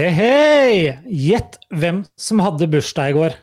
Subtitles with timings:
[0.00, 0.98] Hei, hei!
[1.12, 3.34] Gjett hvem som hadde bursdag i går.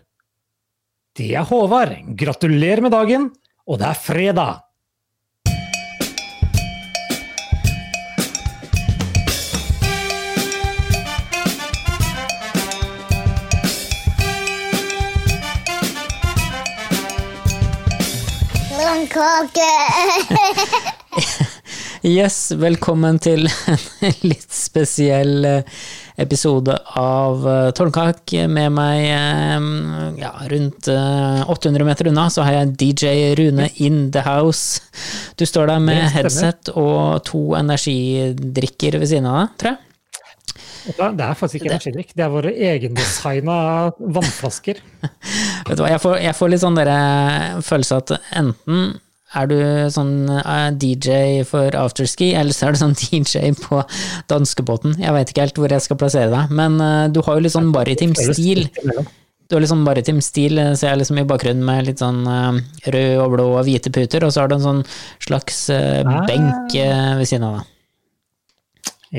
[1.13, 1.91] Det er Håvard.
[2.17, 3.27] Gratulerer med dagen,
[3.69, 4.63] og det er fredag!
[18.73, 19.71] Blomkake!
[22.07, 25.79] Yes, velkommen til en litt spesiell eh,
[26.17, 28.33] episode av eh, Tårnkak.
[28.49, 29.67] Med meg eh,
[30.21, 34.81] ja, rundt eh, 800 meter unna så har jeg DJ Rune in the house.
[35.37, 39.83] Du står der med headset og to energidrikker ved siden av deg, tror jeg.
[40.87, 43.57] Det er faktisk ikke energidrikk, det er våre egendesigna
[43.99, 44.79] vannflasker.
[45.67, 46.79] Vet du hva, jeg får, jeg får litt sånn
[47.67, 48.93] følelse at enten
[49.35, 49.57] er du
[49.91, 53.81] sånn eh, DJ for afterski, eller så er du sånn DJ på
[54.31, 54.95] danskebåten.
[55.01, 57.55] Jeg veit ikke helt hvor jeg skal plassere deg, men eh, du har jo litt
[57.55, 58.65] sånn maritim stil.
[59.47, 62.23] Du har litt sånn maritim stil, eh, ser jeg liksom i bakgrunnen med litt sånn
[62.27, 64.83] rød og blå og hvite puter, og så har du en sånn
[65.23, 66.23] slags Ah.
[66.27, 67.73] benk ved siden av deg.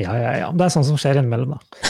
[0.03, 0.49] Ja, ja, ja.
[0.53, 1.85] Det er sånn som skjer innimellom, da.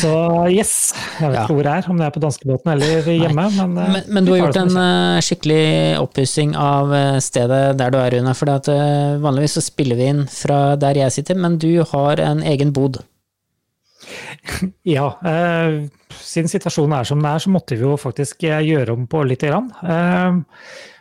[0.00, 0.10] Så
[0.50, 0.72] yes.
[1.20, 1.42] Jeg vet Ja.
[1.44, 3.44] ikke hvor det er, om det er på danskebåten eller hjemme.
[3.56, 5.62] Men, eh, Men, men du har gjort en eh, skikkelig
[6.00, 8.34] oppussing av eh, stedet der du er, Rune.
[8.38, 12.20] For at, eh, vanligvis så spiller vi inn fra der jeg sitter, men du har
[12.24, 13.02] en egen bod.
[14.88, 15.86] Ja, Uh,
[16.24, 19.50] siden situasjonen er som den er, så måtte vi jo faktisk gjøre om på lite
[19.50, 19.68] grann.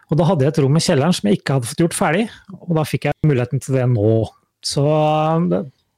[0.09, 2.23] Og da hadde jeg et rom i kjelleren som jeg ikke hadde fått gjort ferdig,
[2.59, 4.13] og da fikk jeg muligheten til det nå.
[4.65, 4.83] Så,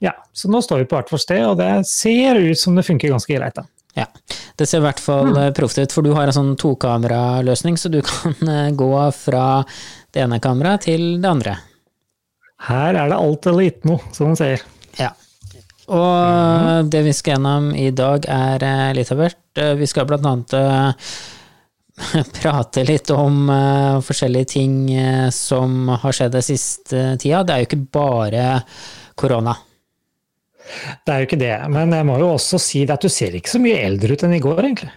[0.02, 2.84] ja, så nå står vi på hvert vårt sted, og det ser ut som det
[2.88, 3.56] funker ganske greit.
[3.56, 3.64] da.
[3.94, 4.06] Ja,
[4.58, 5.38] Det ser i hvert fall Mm.
[5.42, 9.64] eh, proft ut, for du har en sånn tokameraløsning, så du kan eh, gå fra
[10.14, 11.58] det ene kameraet til det andre.
[12.68, 14.62] Her er det alt eller ikke noe, som man sier.
[15.00, 15.12] Ja.
[15.92, 19.40] Og det vi skal gjennom i dag, er eh, litt av hvert.
[19.58, 26.16] Eh, Vi skal blant annet eh, prate litt om eh, forskjellige ting eh, som har
[26.16, 27.44] skjedd den siste tida.
[27.44, 28.46] Det er jo ikke bare
[29.20, 29.58] korona.
[31.06, 33.36] Det er jo ikke det, men jeg må jo også si det at du ser
[33.38, 34.92] ikke så mye eldre ut enn i går, egentlig.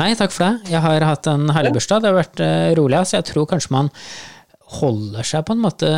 [0.00, 0.70] Nei, takk for det.
[0.72, 2.00] Jeg har hatt en herlig bursdag.
[2.02, 3.90] Det har vært eh, rolig, så jeg tror kanskje man
[4.80, 5.90] holder seg på en måte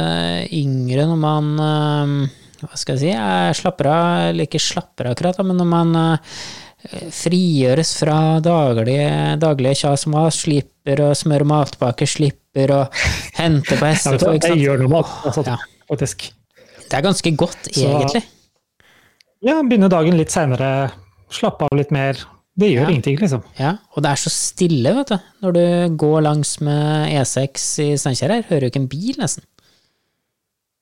[0.53, 2.15] yngre når man eh,
[2.65, 3.13] Hva skal jeg si?
[3.15, 6.41] Jeg slapper av, eller ikke slapper av akkurat, men når man eh,
[7.15, 12.81] frigjøres fra daglige, daglige kjas og mas, slipper å smøre matpakker, slipper å
[13.39, 15.57] hente på hva, ikke jeg gjør noe med alt, altså,
[15.91, 16.29] faktisk.
[16.89, 18.25] Det er ganske godt, Så- egentlig.
[19.45, 20.91] Ja, begynne dagen litt seinere,
[21.31, 22.19] slappe av litt mer.
[22.59, 22.89] Det gjør Ja.
[22.91, 23.43] ingenting, liksom.
[23.59, 25.19] Ja, og det er så stille, vet du.
[25.43, 29.45] Når du går langs med E6 i Steinkjer her, hører du ikke en bil, nesten.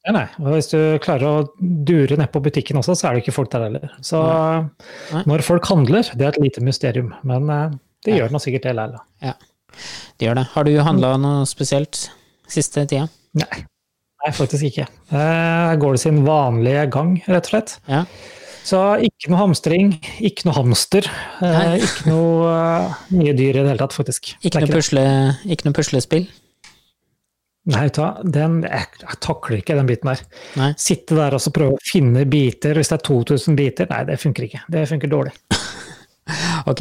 [0.07, 0.29] Ja, nei.
[0.39, 3.51] Og hvis du klarer å dure ned på butikken også, så er det ikke folk
[3.51, 3.91] der heller.
[4.01, 4.23] Så
[5.13, 5.23] Nei.
[5.27, 7.13] når folk handler, det er et lite mysterium.
[7.25, 7.71] Men eh,
[8.05, 8.25] det Ja.
[8.25, 9.01] gjør nå sikkert det likevel.
[9.21, 9.33] Ja,
[10.19, 10.47] det gjør det.
[10.55, 12.09] Har du handla noe spesielt
[12.49, 13.09] siste tida?
[13.35, 13.65] Nei.
[14.25, 14.87] nei, faktisk ikke.
[15.11, 17.79] Jeg går det sin vanlige gang, rett og slett.
[17.89, 18.05] Ja.
[18.67, 19.93] Så ikke noe hamstring,
[20.27, 21.07] ikke noe hamster.
[21.45, 24.33] Eh, ikke noe uh, nye dyr i det hele tatt, faktisk.
[24.43, 25.05] Ikke noe, pusle,
[25.47, 26.27] ikke noe puslespill?
[27.67, 30.21] Nei, den, jeg, jeg takler ikke den biten der.
[30.59, 30.73] Nei.
[30.79, 33.87] Sitte der og så prøve å finne biter, hvis det er 2000 biter.
[33.91, 34.61] Nei, det funker ikke.
[34.71, 35.35] Det funker dårlig.
[36.67, 36.81] Ok.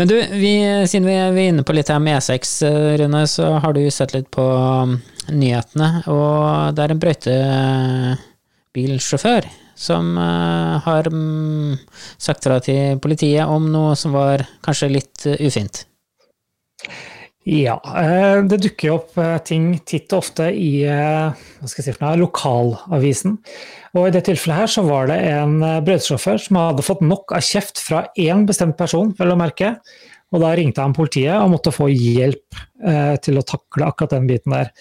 [0.00, 0.56] Men du, vi,
[0.88, 3.84] siden vi er, er inne på litt her med E6, eh, Rune, så har du
[3.92, 4.96] sett litt på um,
[5.28, 6.00] nyhetene.
[6.08, 9.44] Og det er en brøytebilsjåfør
[9.76, 11.76] som eh, har mm,
[12.18, 15.84] sagt fra til politiet om noe som var kanskje litt eh, ufint.
[17.46, 23.36] Ja, eh, det dukker opp ting titt og ofte i si noe, lokalavisen.
[23.96, 27.44] Og i det tilfellet her så var det en brøytesjåfør som hadde fått nok av
[27.44, 29.76] kjeft fra én bestemt person, vel å merke.
[30.34, 32.58] Og da ringte han politiet og måtte få hjelp
[33.22, 34.72] til å takle akkurat den biten der.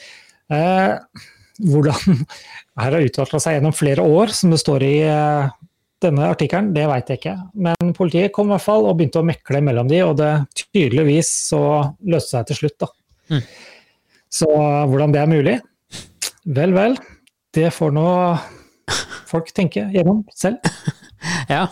[1.61, 2.25] Hvordan
[2.81, 5.53] her har utvikla seg gjennom flere år, som det står i eh,
[6.03, 7.37] denne artikkelen, det veit jeg ikke.
[7.67, 11.31] Men politiet kom i hvert fall og begynte å mekle mellom de, og det tydeligvis
[11.49, 11.63] så
[12.05, 12.91] løste seg til slutt, da.
[13.31, 13.45] Mm.
[14.35, 14.49] Så
[14.91, 15.55] hvordan det er mulig?
[16.45, 16.97] Vel, vel.
[17.55, 18.05] Det får nå
[19.29, 20.61] folk tenke gjennom selv.
[21.49, 21.63] Ja.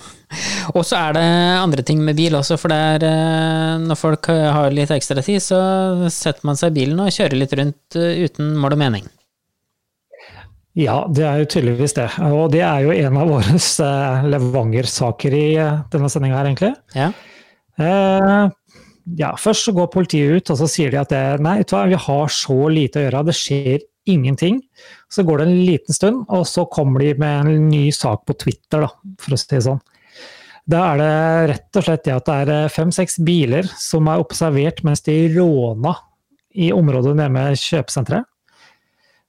[0.74, 1.24] Og så er det
[1.62, 5.44] andre ting med bil også, for det er eh, når folk har litt ekstra tid,
[5.46, 5.60] så
[6.10, 9.06] setter man seg i bilen og kjører litt rundt eh, uten mål og mening.
[10.80, 12.08] Ja, det er jo tydeligvis det.
[12.34, 16.74] Og det er jo en av våre eh, Levanger-saker i eh, denne sendinga her, egentlig.
[16.98, 17.12] Ja.
[17.78, 18.48] Eh,
[19.20, 22.34] ja, først så går politiet ut, og så sier de at det, nei, vi har
[22.34, 24.64] så lite å gjøre, det skjer ingenting.
[25.14, 28.38] Så går det en liten stund, og så kommer de med en ny sak på
[28.42, 28.90] Twitter, da,
[29.22, 29.84] for å si det sånn.
[30.74, 31.14] Da er det
[31.52, 35.92] rett og slett det at det er fem-seks biler som er observert mens de råna
[36.56, 38.30] i området nede med kjøpesenteret.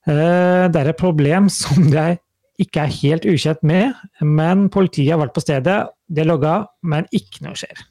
[0.07, 2.21] Eh, Det er et problem som jeg
[2.61, 6.55] ikke er helt ukjent med, men politiet har vært på stedet, de har logga,
[6.87, 7.83] men ikke noe skjer.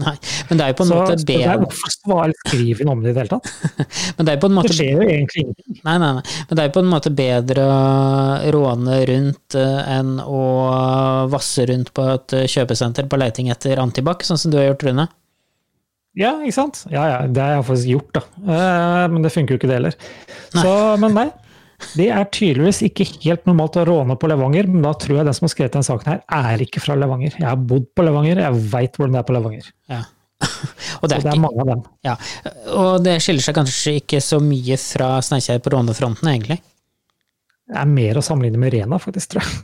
[0.00, 0.14] Nei,
[0.48, 3.02] men det er jo på en Så, måte det bedre hvorfor svare skriver noe om
[3.04, 3.50] det i det hele tatt?
[4.16, 5.80] Men det er jo på en Det skjer jo egentlig ingenting.
[5.84, 6.22] Nei, nei, nei.
[6.48, 10.40] Men det er jo på en måte bedre å råne rundt eh, enn å
[11.34, 14.86] vasse rundt på et eh, kjøpesenter på leiting etter antibac, sånn som du har gjort,
[14.88, 15.08] Rune.
[16.18, 16.82] Ja, ikke sant?
[16.90, 18.22] Ja, ja, det har jeg faktisk gjort, da.
[18.42, 19.96] Eh, Men det funker jo ikke, det heller.
[20.56, 20.72] Så,
[21.02, 21.28] men nei.
[21.96, 25.36] Det er tydeligvis ikke helt normalt å råne på Levanger, men da tror jeg den
[25.36, 26.18] som har skrevet denne saken her,
[26.52, 27.38] er ikke fra Levanger.
[27.38, 29.70] Jeg har bodd på Levanger, jeg veit hvordan det er på Levanger.
[29.92, 30.00] Ja.
[31.00, 31.80] Og det er, det er ikke, mange av dem.
[32.04, 32.14] ja.
[32.80, 36.58] og det skiller seg kanskje ikke så mye fra Steinkjer på rånefronten, egentlig.
[37.70, 39.58] Det er mer å sammenligne med Rena, faktisk, tror jeg.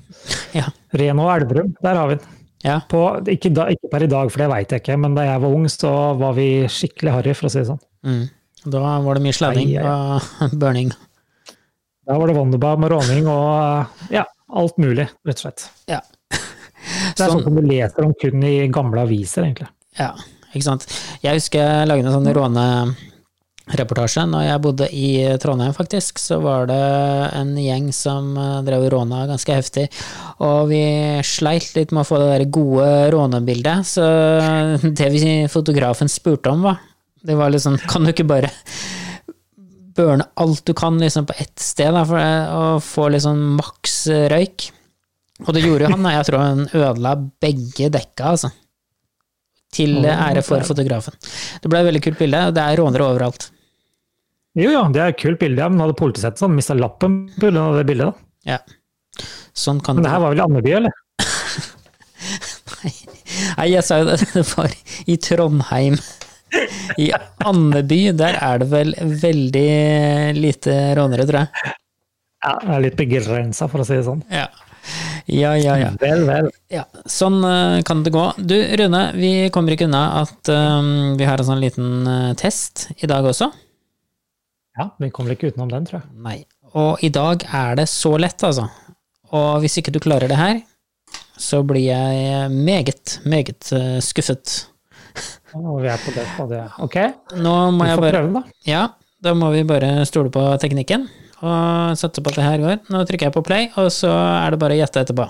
[0.60, 0.66] Ja.
[0.96, 2.35] Rena og Elverum, der har vi den.
[2.64, 2.80] Ja.
[2.88, 5.42] På, ikke, da, ikke per i dag, for det veit jeg ikke, men da jeg
[5.42, 7.82] var ung, så var vi skikkelig harry, for å si det sånn.
[8.06, 8.24] Mm.
[8.72, 10.30] Da var det mye sladding og
[10.62, 10.90] burning.
[12.06, 14.24] Da var det Wonderbaum og råning og ja,
[14.56, 15.66] alt mulig, rett og slett.
[15.90, 16.00] Ja.
[16.30, 19.68] Det er sånn Sånn, som du leser om kun i gamle aviser, egentlig.
[19.98, 20.12] ja,
[20.52, 20.86] ikke sant.
[21.24, 22.28] Jeg husker jeg lagde en sånn
[23.66, 26.18] rånereportasje når jeg bodde i Trondheim, faktisk.
[26.18, 26.78] Så var det
[27.34, 29.88] en gjeng som eh, drev og råna ganske heftig.
[30.38, 30.82] Og vi
[31.26, 34.06] sleit litt med å få det der gode rånebildet, så
[35.00, 36.78] det vi fotografen spurte om, var
[37.26, 38.52] Det var litt sånn Kan du ikke bare
[39.96, 44.06] burne alt du kan liksom på ett sted, da, for å få litt sånn maks
[44.30, 44.68] røyk?
[45.46, 46.06] Og det gjorde jo han.
[46.12, 48.52] Jeg tror han ødela begge dekka, altså.
[49.76, 51.16] Til ære for fotografen.
[51.60, 53.50] Det ble et veldig kult bilde, og det er rånere overalt.
[54.56, 57.26] Jo, ja, det er et kult bilde, ja, men hadde politiet sett sånn, mista lappen
[57.36, 57.50] pga.
[57.76, 58.54] det bildet, da.
[58.56, 59.24] Ja.
[59.56, 60.94] Sånn kan Men det det her var vel i Andeby, eller?
[63.56, 64.72] Nei, jeg sa jo det, det var
[65.04, 65.98] i Trondheim.
[66.96, 67.10] I
[67.44, 68.94] Andeby, der er det vel
[69.26, 69.66] veldig
[70.38, 71.74] lite rånere, tror jeg.
[72.46, 74.24] Ja, det er litt begrensa, for å si det sånn.
[74.32, 74.48] Ja,
[75.26, 75.76] ja, ja.
[75.82, 75.92] ja.
[76.00, 76.48] Vel, vel.
[76.72, 76.86] ja.
[77.10, 78.24] Sånn eh, kan det gå.
[78.38, 82.88] Du, Rune, vi kommer ikke unna at um, vi har en sånn liten eh, test
[82.96, 83.50] i dag også.
[84.76, 86.08] Ja, vi kommer ikke utenom den, tror jeg.
[86.20, 86.38] Nei.
[86.76, 88.66] Og i dag er det så lett, altså.
[89.34, 90.60] Og hvis ikke du klarer det her,
[91.40, 94.66] så blir jeg meget, meget eh, skuffet.
[95.56, 96.76] Og vi er på det stadiet.
[96.84, 96.96] Ok,
[97.40, 98.56] Nå vi må jeg bare prøve, da.
[98.68, 98.82] Ja,
[99.24, 101.06] da må vi bare stole på teknikken
[101.44, 102.76] og satse på at det her går.
[102.92, 105.28] Nå trykker jeg på play, og så er det bare å gjette etterpå.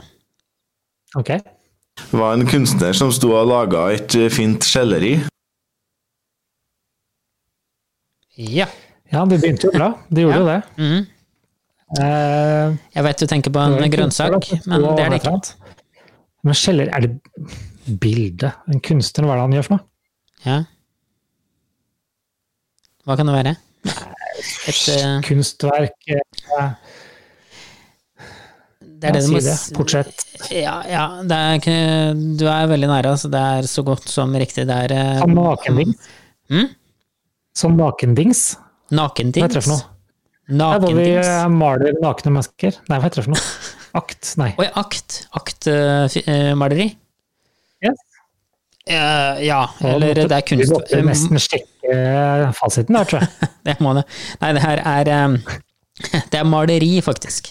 [1.19, 1.31] Ok.
[1.97, 5.15] Det var en kunstner som sto og laga et fint skjelleri.
[8.37, 8.67] Ja.
[9.13, 9.91] Ja, det begynte jo bra.
[10.11, 10.41] Det gjorde Ja.
[10.41, 10.63] jo det.
[10.83, 11.07] Mhm.
[12.03, 15.55] Eh, Jeg vet du tenker på en grønnsak, men det er det ikke.
[16.43, 18.53] Men skjeller, er det bilde?
[18.69, 19.87] En kunstner, hva er det han gjør for noe?
[20.47, 20.59] Ja.
[23.07, 23.57] Hva kan det være?
[24.67, 25.95] Et, uh, Kunstverk,
[26.59, 26.73] uh,
[28.97, 29.41] det er det du må
[29.77, 30.25] Portrett.
[30.51, 31.77] Ja, ja det er ikke,
[32.41, 33.31] du er veldig nære, altså.
[33.31, 34.67] Det er så godt som riktig.
[34.67, 36.09] Det er Som nakendings.
[36.51, 36.69] Mm?
[37.55, 38.57] Som nakendings.
[38.91, 39.93] Hva heter det for noe?
[40.47, 42.77] Er hvor vi eh, maler nakne mennesker.
[42.87, 43.47] Nei, hva heter det for noe?
[43.97, 44.35] Akt?
[44.39, 44.51] Nei.
[44.61, 45.23] Oi, akt.
[45.41, 46.91] Aktmaleri.
[47.85, 48.03] Yes.
[48.87, 50.63] Uh, ja, eller det er kunst...
[50.63, 51.97] Vi måtte nesten sjekke
[52.55, 53.51] fasiten der, tror jeg.
[53.67, 54.05] Det må det.
[54.45, 55.41] Nei, det her er um,
[56.31, 57.51] Det er maleri, faktisk.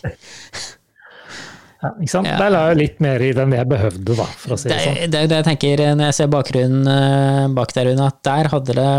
[1.85, 2.29] Ja, ikke sant?
[2.29, 2.37] Ja.
[2.39, 4.85] Der la jeg litt mer i den jeg behøvde, da, for å si Det det
[4.85, 5.11] sånn.
[5.11, 8.21] det er det jeg tenker eh, når jeg ser bakgrunnen eh, bak der, Rune, at
[8.25, 8.93] der hadde det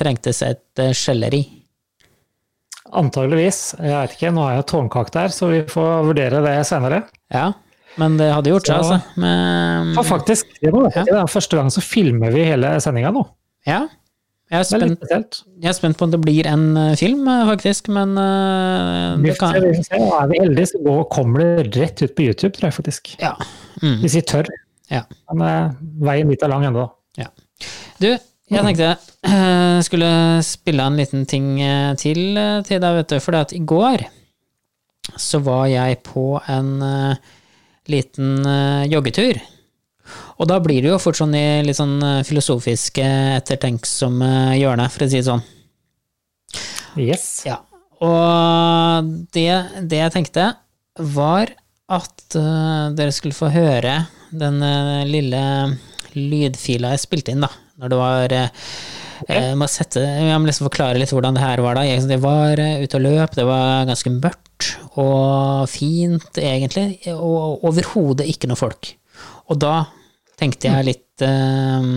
[0.00, 1.42] trengtes et eh, skjelleri.
[2.92, 3.74] Antageligvis.
[3.80, 7.02] Jeg vet ikke, nå har jeg tårnkake der, så vi får vurdere det senere.
[7.32, 7.52] Ja,
[7.96, 9.16] men det hadde gjort seg, Så- altså.
[9.16, 10.46] Men, Ja, faktisk.
[10.60, 11.04] Det var Ja.
[11.04, 13.26] det er første gang så filmer vi hele sendinga nå.
[13.66, 13.88] ja.
[14.50, 15.00] Jeg er, spent,
[15.58, 19.38] jeg er spent på om det blir en eh, film, eh, faktisk, men uh, det
[19.38, 19.96] kan vi se.
[19.96, 23.16] Er vi heldige, så går, kommer det rett ut på YouTube, tror jeg faktisk.
[23.18, 23.32] Ja.
[23.82, 24.00] Mm.
[24.02, 24.44] Hvis vi tør.
[24.90, 25.00] Ja.
[25.32, 25.72] Men uh,
[26.04, 26.90] veien dit er lang ennå.
[27.98, 28.18] Du,
[28.52, 28.90] jeg tenkte
[29.24, 30.10] jeg skulle
[30.44, 33.16] spille en liten ting eh, til eh, til deg, vet du.
[33.24, 34.04] For i går
[35.20, 37.32] så var jeg på en eh,
[37.92, 39.40] liten eh, joggetur.
[40.40, 43.04] Og da blir det jo fort sånn i litt sånn eh, filosofiske,
[43.40, 45.44] ettertenksomme hjørne, for å si det sånn.
[47.00, 47.26] Yes.
[47.48, 47.60] Ja.
[48.04, 49.50] Og det,
[49.88, 50.50] det jeg tenkte,
[51.00, 51.52] var
[51.92, 55.44] at eh, dere skulle få høre den eh, lille
[56.14, 57.50] lydfila jeg spilte inn, da.
[57.80, 58.70] Når det var eh,
[59.26, 61.84] Jeg må sette Jeg må liksom forklare litt hvordan det her var da.
[61.88, 67.64] Jeg, det var eh, ute og løp, det var ganske mørkt og fint, egentlig, og
[67.66, 68.92] overhodet ikke noe folk.
[69.50, 69.88] Og da
[70.38, 71.88] tenkte jeg litt eh,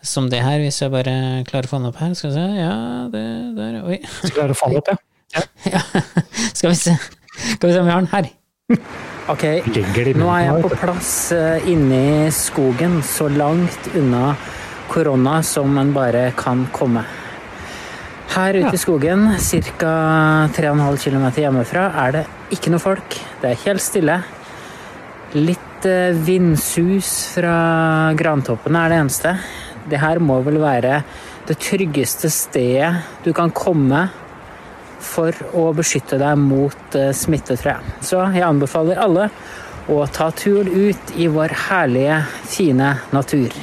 [0.00, 1.14] som det her, hvis jeg bare
[1.48, 2.16] klarer å få den opp her.
[2.16, 2.72] Skal vi se, ja,
[3.12, 3.24] det
[3.58, 4.00] der, oi.
[4.22, 4.98] Skal klare å få den opp, ja.
[5.76, 5.82] Ja,
[6.56, 6.96] skal vi se.
[7.36, 8.32] Skal vi se om vi har den her.
[9.30, 9.44] Ok,
[10.18, 14.32] nå er jeg på plass inni inne i skogen, så langt unna
[14.90, 17.04] korona som en bare kan komme.
[18.30, 19.24] Her ute i skogen,
[19.78, 19.94] ca.
[20.54, 23.16] 3,5 km hjemmefra, er det ikke noe folk.
[23.40, 24.20] Det er helt stille.
[25.34, 27.56] Litt eh, vindsus fra
[28.18, 29.34] grantoppene er det eneste.
[29.90, 31.00] Det her må vel være
[31.48, 34.06] det tryggeste stedet du kan komme
[35.00, 37.98] for å beskytte deg mot smittetre smitte, tror jeg.
[38.04, 39.30] Så jeg anbefaler alle
[39.90, 43.54] å ta turen ut i vår herlige, fine natur.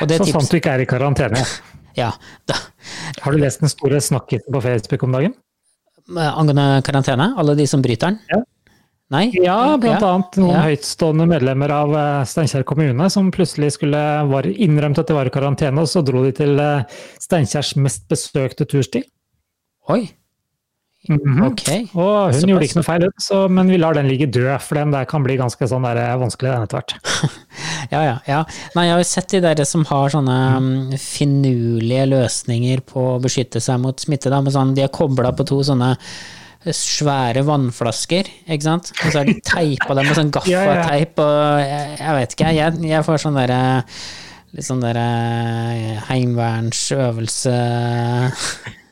[0.00, 1.44] Så sant du ikke er i karantene.
[1.94, 2.08] Ja,
[2.50, 2.56] da,
[3.22, 5.34] Har du lest den store snakkisen på Facebook om dagen?
[6.10, 8.18] angående karantene, alle de som bryter den?
[8.32, 8.40] Ja.
[9.14, 9.28] Nei?
[9.38, 10.08] Ja, blant Ja.
[10.10, 10.62] annet noen Ja.
[10.66, 15.30] høytstående medlemmer av eh, Steinkjer kommune som plutselig skulle var innrømt at de var i
[15.30, 16.82] karantene, og så dro de til eh,
[17.22, 19.04] Steinkjers mest besøkte tursti.
[19.88, 20.10] Oi,
[21.04, 21.42] Mhm.
[21.50, 21.82] okay.
[21.92, 22.46] Og hun Såpass.
[22.48, 25.24] gjorde ikke noe feil, så, men vi lar den ligge død, for den der kan
[25.26, 26.94] bli ganske sånn der, eh, vanskelig den etter hvert.
[27.92, 28.38] Ja, ja, ja.
[28.74, 33.18] Nei, jeg har jo sett de der som har sånne mm, finurlige løsninger på å
[33.22, 34.32] beskytte seg mot smitte.
[34.32, 35.90] Da, sånn, de har kobla på to sånne
[36.64, 38.88] svære vannflasker, ikke sant.
[38.96, 42.80] Og så har de teipa dem med sånn gaffateip og jeg, jeg vet ikke, jeg,
[42.94, 43.60] jeg får sånn derre
[44.54, 45.04] Litt sånn derre
[46.06, 47.54] heimevernsøvelse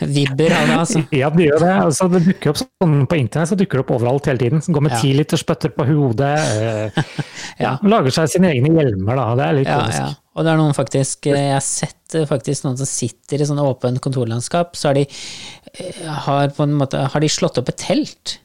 [0.00, 1.00] Vibber av det, altså.
[1.20, 1.72] Ja, det gjør det.
[1.82, 4.62] Altså, det dukker opp sånn på internett, så dukker det opp overalt hele tiden.
[4.62, 5.00] Så går med Ja.
[5.18, 6.34] liter spytter på hodet.
[6.38, 7.02] Eh,
[7.64, 7.72] Ja.
[7.82, 9.28] Lager seg sine egne hjelmer, da.
[9.38, 9.98] Det er litt Ja, komisk.
[9.98, 10.08] ja.
[10.38, 13.58] Og det er noen faktisk Jeg har sett eh, faktisk noen som sitter i sånn
[13.58, 17.80] åpent kontorlandskap, så har de eh, har på en måte Har de slått opp et
[17.82, 18.36] telt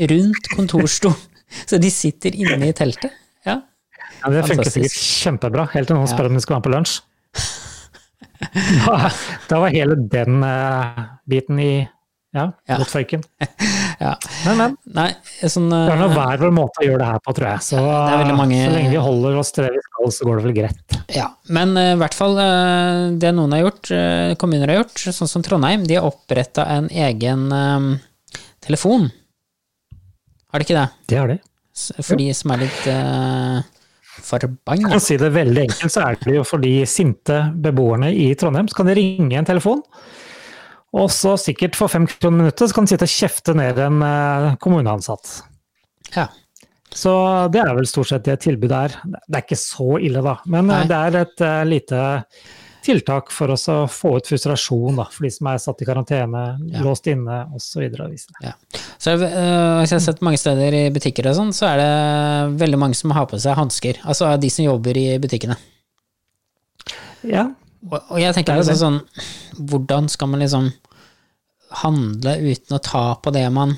[0.00, 1.18] rundt kontorstolen?
[1.68, 3.12] så de sitter inne i teltet?
[3.44, 3.58] Ja.
[4.22, 6.74] Ja, det funker sikkert kjempebra, helt til noen spør om de skal være med på
[6.78, 6.96] lunsj.
[8.86, 9.10] Da,
[9.50, 11.72] da var hele den uh, biten i
[12.32, 12.78] ja, Ja.
[12.80, 13.20] mot føyken.
[14.00, 14.14] ja.
[14.46, 14.76] Men, men.
[14.96, 15.08] Nei,
[15.44, 17.64] sånn Det er nå eh, hver vår måte å gjøre det her på, tror jeg.
[17.66, 17.82] Så,
[18.38, 20.96] mange- så lenge vi holder oss til det vi skal, så går det vel greit.
[21.12, 22.38] Ja, men eh, i hvert fall
[23.20, 23.92] det noen har gjort,
[24.40, 27.90] kommuner har gjort, sånn som Trondheim, de har oppretta en egen eh,
[28.64, 29.10] telefon.
[30.52, 30.88] Har de ikke det?
[31.12, 31.38] Det har de.
[32.04, 33.60] For de som er litt uh,
[34.24, 34.98] forbanna.
[35.02, 38.80] Si det veldig enkelt, så er det jo for de sinte beboerne i Trondheim, så
[38.80, 39.82] kan de ringe en telefon.
[40.92, 44.02] Og så sikkert for fem kroner minuttet så kan de sitte og kjefte ned en
[44.04, 45.38] eh, kommuneansatt.
[46.16, 46.26] Ja.
[46.92, 47.12] Så
[47.52, 48.98] det er vel stort sett det tilbudet er.
[49.24, 50.36] Det er ikke så ille, da.
[50.44, 50.90] Men eh, Nei.
[50.90, 52.02] det er et eh, lite
[52.84, 53.56] tiltak for å
[53.90, 56.82] få ut frustrasjon da, for de som er satt i karantene, Ja.
[56.84, 57.82] låst inne osv.
[58.42, 58.52] Ja.
[58.98, 62.78] Så uh, jeg har sett mange steder i butikker og sånn, så er det veldig
[62.78, 64.00] mange som har på seg hansker.
[64.04, 65.56] Altså de som jobber i butikkene.
[67.22, 67.48] Ja,
[67.86, 70.72] Og, og jeg tenker Det liksom sånn Hvordan skal man liksom
[71.82, 73.76] handle uten å ta på det man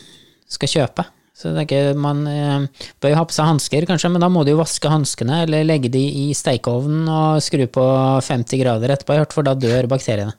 [0.48, 1.04] skal kjøpe?
[1.34, 4.44] Så jeg tenker man eh, bør jo ha på seg hansker, kanskje, men da må
[4.46, 7.86] du jo vaske hanskene, eller legge de i stekeovnen og skru på
[8.22, 10.36] 50 grader etterpå, jeg har hørt, for da dør bakteriene.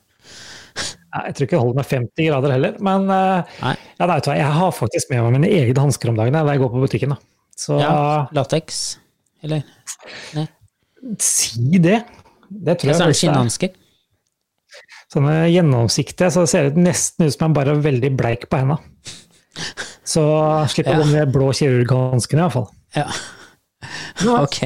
[1.16, 3.74] Jeg tror ikke det holder med 50 grader heller, men eh, Nei.
[4.00, 6.72] ja, nei, jeg har faktisk med meg mine egne hansker om dagen da jeg går
[6.74, 7.14] på butikken.
[7.14, 7.20] Da.
[7.56, 7.96] Så Ja,
[8.36, 8.80] lateks,
[9.44, 9.64] eller?
[11.22, 12.02] si det.
[12.48, 13.14] Det tror jeg så det faktisk det er.
[13.20, 13.76] skinnhansker.
[15.12, 18.80] Sånne gjennomsiktige, så det ser nesten ut som jeg bare er veldig bleik på henda.
[20.06, 20.22] Så
[20.70, 21.04] slipper Ja.
[21.04, 22.70] de blå kirurghanskene iallfall.
[22.94, 23.08] Ja.
[24.26, 24.62] Ok.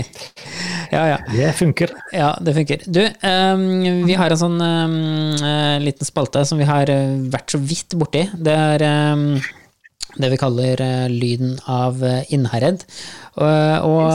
[0.91, 1.19] Ja, ja.
[1.33, 1.91] Det funker.
[2.13, 2.83] Ja, det funker.
[2.87, 7.61] Du, um, vi har en sånn um, liten spalte som vi har eh, vært så
[7.63, 8.25] vidt borti.
[8.33, 9.25] Det er um,
[10.17, 12.87] det vi kaller uh, lyden av Innherred.
[13.41, 14.09] Og, og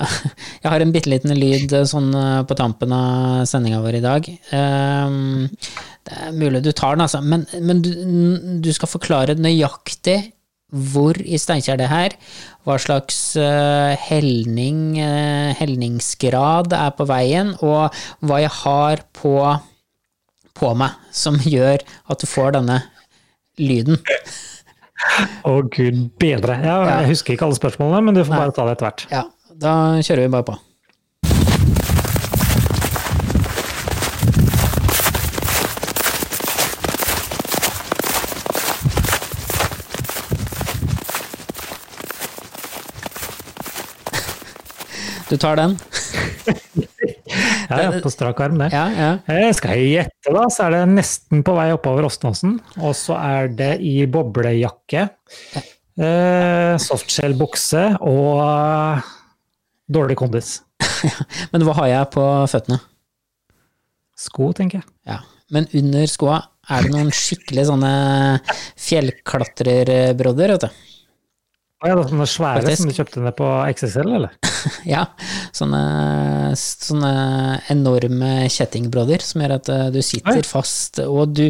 [0.62, 2.12] jeg har en bitte liten lyd sånn
[2.48, 4.30] på tampen av sendinga vår i dag.
[4.46, 7.92] Det er mulig du tar den, altså, men, men du,
[8.64, 10.20] du skal forklare nøyaktig
[10.74, 12.14] hvor i Steinkjer det her,
[12.66, 17.94] hva slags eh, helning, eh, helningsgrad er på veien, og
[18.26, 19.36] hva jeg har på,
[20.58, 22.80] på meg som gjør at du får denne
[23.62, 24.00] lyden.
[25.46, 26.58] Å gud bedre.
[26.64, 27.00] Ja, Ja.
[27.02, 28.42] Jeg husker ikke alle spørsmålene, men du får Nei.
[28.42, 29.06] bare ta det etter hvert.
[29.12, 30.58] Ja, da kjører vi bare på.
[45.36, 45.76] Du tar den?
[47.66, 48.68] Ja, ja, på strak arm, det.
[48.70, 49.08] Ja, ja.
[49.26, 52.54] Eh, Skal jeg gjette, da, så er det nesten på vei oppover Åsnåsen.
[52.78, 55.02] Og så er det i boblejakke,
[55.98, 59.02] eh, softshell-bukse og
[59.90, 60.60] Dårlig kondis.
[61.52, 62.24] Men hva har jeg på
[62.54, 62.78] føttene?
[64.16, 64.88] Sko, tenker jeg.
[65.10, 65.20] Ja.
[65.52, 66.40] Men under skoa
[66.70, 67.92] er det noen skikkelig sånne
[68.86, 70.84] fjellklatrerbrodder, vet du.
[71.76, 72.80] Å ja, sånne svære Faktisk.
[72.80, 74.38] som du kjøpte ned på XXL, eller?
[74.94, 75.02] Ja,
[75.56, 75.80] sånne,
[76.58, 77.12] sånne
[77.72, 81.44] enorme kjettingbrodder som gjør at eh, du sitter fast, og du,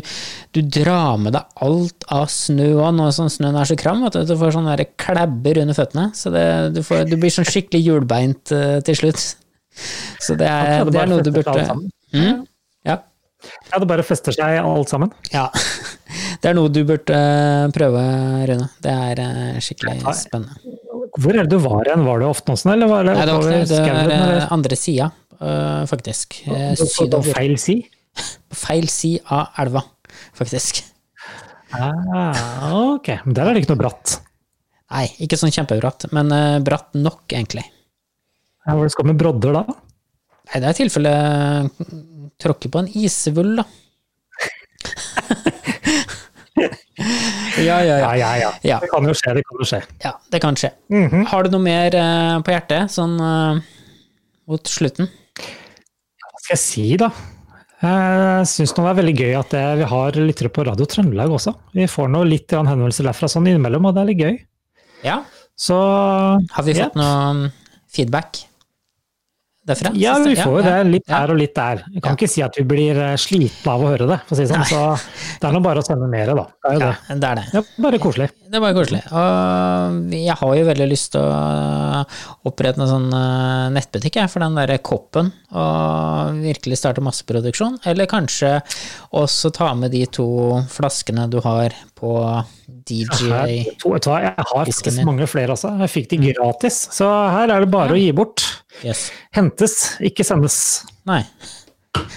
[0.57, 4.19] du drar med deg alt av snø, og nå som snøen er så kram, at
[4.29, 6.47] du får sånne klebber under føttene, så det,
[6.77, 9.27] du, får, du blir sånn skikkelig hjulbeint eh, til slutt.
[10.25, 11.67] Så det er, det er noe du burde.
[12.17, 12.47] Mm?
[12.89, 13.01] Ja.
[13.69, 15.13] Ja, det bare fester seg alt sammen.
[15.35, 15.51] ja.
[16.37, 18.01] Det er noe du burde eh, prøve,
[18.47, 18.67] Rune.
[18.85, 20.76] Det er skikkelig spennende.
[21.17, 22.03] Hvor er det du var igjen?
[22.05, 23.61] Var det Oftenåsen, eller var det Nei, det var det.
[23.71, 23.97] Det skauen?
[23.97, 24.41] er eller?
[24.43, 25.07] eh, andre sida,
[25.41, 26.41] eh, faktisk.
[26.47, 27.77] Eh, På- På feil si?
[28.51, 29.83] På feil si av elva,
[30.37, 30.83] faktisk.
[31.77, 32.33] Ah,
[32.95, 34.19] ok, men der er det ikke noe bratt.
[34.93, 37.65] Nei, ikke sånn kjempebratt, men eh, bratt nok, egentlig.
[38.67, 39.65] Hva skal med brodder da?
[39.67, 41.13] Nei, det er i tilfelle
[42.43, 43.65] tråkke på en isvull, da.
[47.63, 48.11] Ja, ja, ja.
[48.17, 48.81] Ja, ja, ja.
[48.83, 49.81] Det kan jo skje, det kan jo skje.
[50.05, 50.73] Ja, det kan skje.
[50.93, 51.27] Mhm.
[51.31, 53.63] Har du noe mer uh, på hjertet, sånn uh,
[54.51, 55.09] mot slutten?
[55.41, 57.11] Hva skal jeg si, da?
[57.83, 61.53] Jeg syns det er veldig gøy at vi har lyttere på Radio Trøndelag også.
[61.77, 64.39] Vi får nå litt henvendelser derfra sånn innimellom, og det er litt gøy.
[65.05, 65.19] Ja.
[65.57, 67.43] Så Har vi fått noe mm,
[67.93, 68.41] feedback
[69.69, 69.93] derfra?
[69.99, 70.75] Ja, vi får jo det.
[70.91, 71.83] Litt her og litt der.
[71.95, 74.39] Vi kan ikke si at vi blir eh, slitne av å høre det, for å
[74.39, 74.67] si det sånn.
[74.71, 76.47] Så det er nå bare å sende mer, da.
[76.47, 77.19] Det er jo Ja, det.
[77.21, 77.47] det er det.
[77.57, 78.29] Ja, bare koselig.
[78.47, 79.03] Det var koselig.
[79.11, 82.05] Og jeg har jo veldig lyst til å
[82.47, 87.81] opprette en sånn eh, nettbutikk for den derre koppen, og virkelig starte masseproduksjon.
[87.91, 88.57] Eller kanskje
[89.17, 90.29] også ta med de to
[90.73, 92.13] flaskene du har på
[92.87, 93.27] DJ.
[93.27, 95.73] Jeg har faktisk mange flere altså.
[95.83, 98.46] Jeg fikk de gratis, så her er det bare å gi bort.
[98.85, 99.09] Yes.
[99.37, 100.59] Hentes, ikke sendes.
[101.09, 101.23] Nei.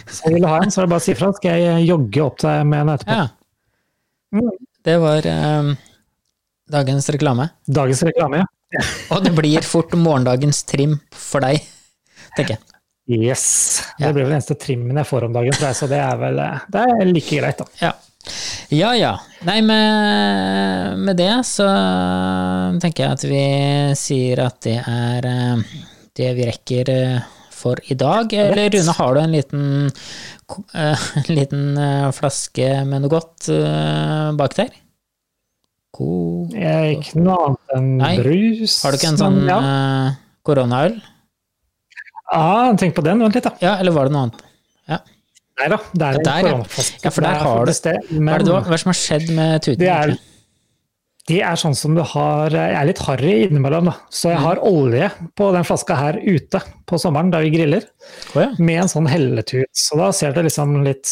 [0.10, 2.24] Så vil du ha en, så er det bare å si ifra, skal jeg jogge
[2.26, 3.20] opp deg med en etterpå.
[3.20, 3.28] Ja.
[4.86, 5.74] Det var um,
[6.72, 7.50] dagens reklame.
[7.68, 8.50] Dagens reklame, ja.
[9.16, 11.64] Og det blir fort morgendagens trim for deg,
[12.36, 12.66] tenker jeg.
[13.10, 13.46] Yes.
[13.98, 16.20] Det blir vel den eneste trimmen jeg får om dagen, tror jeg, så det er
[16.22, 17.66] vel eh, det er like greit, da.
[17.82, 17.96] Ja.
[18.70, 19.14] Ja ja.
[19.48, 21.66] Nei, med, med det så
[22.84, 23.46] tenker jeg at vi
[23.98, 25.64] sier at det er eh,
[26.20, 27.20] det vi rekker eh,
[27.56, 28.34] for i dag.
[28.36, 29.64] Eller Rune, har du en liten,
[30.76, 33.50] eh, en liten eh, flaske med noe godt
[34.40, 34.74] bak der?
[35.98, 38.76] God Jeg, ikke noe annet enn brus.
[38.86, 39.62] Har du ikke en sånn Ja,
[40.46, 41.00] koronaøl?
[42.30, 43.56] ah, tenk på den, vent litt, da.
[43.64, 44.46] Ja, eller var det noe annet?
[45.60, 46.44] Nei da, det er Ja, en der, ja.
[46.54, 47.00] koronaflaske.
[47.04, 49.62] Ja, for der er har du- det, Men hva er det som har skjedd med
[49.66, 49.80] tuten?
[49.82, 50.14] det er?
[51.30, 53.96] Det er sånn som du har Jeg er litt harry innimellom, da.
[54.10, 54.34] Så Mm.
[54.34, 57.84] jeg har olje på den flaska her ute på sommeren, da vi griller,
[58.36, 58.50] oh, ja.
[58.58, 59.70] med en sånn helletut.
[59.74, 61.08] Så da ser det liksom litt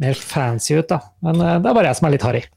[0.00, 1.00] mer fancy ut, da.
[1.22, 2.42] Men eh, det er bare jeg som er litt harry.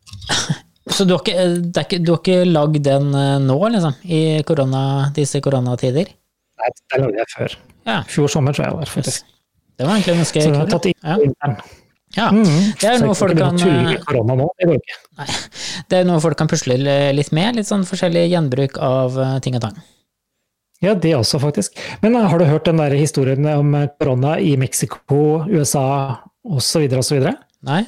[0.91, 3.93] Så du har ikke, eh, ikke, du har ikke lagd den eh, nå, liksom?
[4.07, 6.09] I korona, disse koronatider?
[6.61, 7.55] Nei, det lagde jeg før.
[7.89, 7.99] Ja.
[8.09, 9.29] Fjor sommer, tror jeg det var, faktisk.
[9.77, 10.73] Det var egentlig ganske Så jeg har kult.
[10.75, 11.55] tatt inn Ja.
[12.17, 12.27] Ja.
[12.31, 12.73] Mhm.
[12.79, 13.95] Det er noe folk kan eh,
[14.27, 14.47] nå.
[14.59, 14.79] Det.
[15.87, 16.75] Det er noe folk kan pusle
[17.15, 17.59] litt med.
[17.59, 19.79] Litt sånn forskjellig gjenbruk av eh, ting og tang.
[20.81, 21.79] Ja, det også, faktisk.
[22.03, 25.87] Men eh, har du hørt den der historien om korona i Mexico, USA
[26.43, 26.87] osv.
[26.99, 27.27] osv.?
[27.69, 27.83] Nei?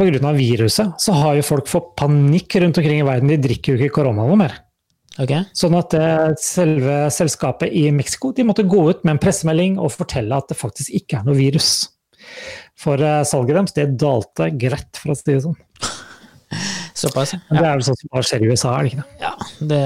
[0.00, 3.28] Av viruset så har jo folk fått panikk rundt omkring i verden.
[3.28, 4.54] De drikker jo ikke korona noe mer.
[5.20, 5.34] Ok.
[5.58, 5.92] Sånn at
[6.40, 10.56] selve selskapet i Mexico de måtte gå ut med en pressemelding og fortelle at det
[10.56, 11.90] faktisk ikke er noe virus.
[12.80, 15.58] For eh, salget deres det dalte greit, for å si det sånn.
[17.00, 17.38] Såpass, ja.
[17.48, 19.20] det er vel sånn som bare skjer i USA, er det ikke det?
[19.22, 19.30] ja.
[19.70, 19.84] Det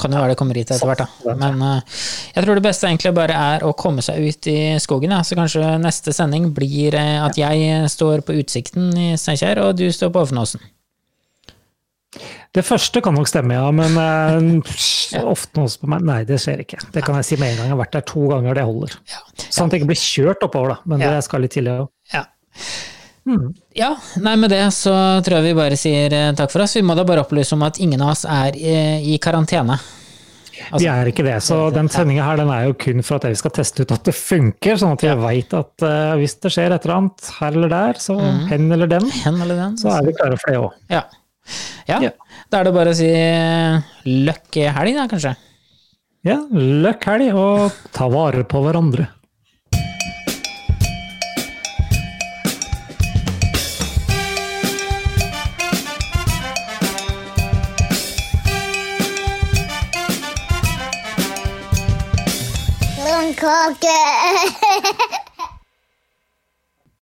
[0.00, 1.34] kan jo være det kommer hit etter hvert, da.
[1.40, 1.96] Men eh,
[2.36, 5.12] jeg tror det beste egentlig bare er å komme seg ut i skogen.
[5.12, 5.22] Ja.
[5.26, 9.88] Så kanskje neste sending blir eh, at jeg står på Utsikten i Steinkjer, og du
[9.92, 10.62] står på Offenåsen.
[12.54, 16.62] Det første kan nok stemme, ja, men uh, ofte noe på meg Nei, det skjer
[16.62, 16.78] ikke.
[16.94, 17.68] Det kan jeg si med en gang.
[17.70, 18.94] Jeg har vært der to ganger, det holder.
[19.10, 19.22] Ja.
[19.48, 20.80] Sånn at jeg ikke blir kjørt oppover, da.
[20.92, 21.14] Men Ja.
[21.16, 21.70] det skal litt til.
[22.14, 22.24] Ja.
[23.24, 23.54] Mm.
[23.72, 24.92] Ja, nei med det så
[25.24, 26.76] tror jeg vi bare sier eh, takk for oss.
[26.76, 29.78] Vi må da bare opplyse om at ingen av oss er eh, i karantene.
[30.78, 33.38] Vi er ikke det, så den sendinga her den er jo kun for at vi
[33.38, 36.74] skal teste ut at det funker, sånn at jeg veit at uh, hvis det skjer
[36.76, 38.16] et eller annet her eller der, så
[38.52, 39.74] hen eller den, Hen eller den.
[39.80, 40.78] så er vi klare for det òg.
[40.94, 41.02] Ja.
[41.90, 42.12] ja.
[42.50, 45.34] Da er det bare å si eh, løkk helg, da, kanskje.
[46.24, 49.10] Ja, løkk helg, og ta vare på hverandre.
[63.34, 65.20] pepperkake.